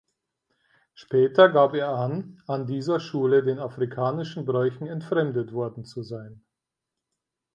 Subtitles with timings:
[0.95, 6.43] Später gab er an, an dieser Schule den afrikanischen Bräuchen entfremdet worden zu sein.